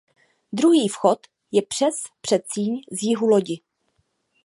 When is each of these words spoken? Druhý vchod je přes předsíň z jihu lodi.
Druhý 0.53 0.87
vchod 0.87 1.19
je 1.51 1.61
přes 1.61 1.95
předsíň 2.21 2.81
z 2.91 3.03
jihu 3.03 3.27
lodi. 3.27 3.61